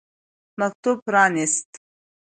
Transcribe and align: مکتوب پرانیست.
مکتوب 0.59 0.97
پرانیست. 1.05 1.69